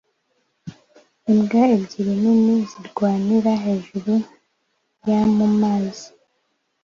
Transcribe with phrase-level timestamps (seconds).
[1.31, 4.13] Imbwa ebyiri nini zirwanira hejuru
[5.07, 6.07] ya mumazi